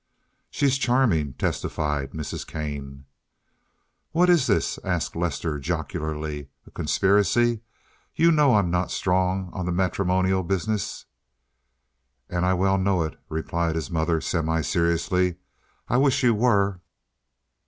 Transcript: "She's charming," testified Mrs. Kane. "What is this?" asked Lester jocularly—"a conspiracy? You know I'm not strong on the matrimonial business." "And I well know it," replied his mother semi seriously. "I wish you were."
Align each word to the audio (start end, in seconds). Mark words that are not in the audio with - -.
"She's 0.49 0.79
charming," 0.79 1.33
testified 1.33 2.09
Mrs. 2.13 2.47
Kane. 2.47 3.05
"What 4.13 4.31
is 4.31 4.47
this?" 4.47 4.79
asked 4.83 5.15
Lester 5.15 5.59
jocularly—"a 5.59 6.71
conspiracy? 6.71 7.59
You 8.15 8.31
know 8.31 8.55
I'm 8.55 8.71
not 8.71 8.89
strong 8.89 9.51
on 9.53 9.67
the 9.67 9.71
matrimonial 9.71 10.41
business." 10.41 11.05
"And 12.31 12.47
I 12.47 12.55
well 12.55 12.79
know 12.79 13.03
it," 13.03 13.15
replied 13.29 13.75
his 13.75 13.91
mother 13.91 14.19
semi 14.21 14.61
seriously. 14.61 15.35
"I 15.87 15.97
wish 15.97 16.23
you 16.23 16.33
were." 16.33 16.79